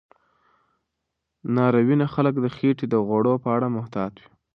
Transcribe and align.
ناروینه 1.55 2.05
خلک 2.13 2.33
د 2.41 2.47
خېټې 2.55 2.85
د 2.89 2.95
غوړو 3.07 3.33
په 3.43 3.49
اړه 3.55 3.67
محتاط 3.77 4.13
وي. 4.21 4.29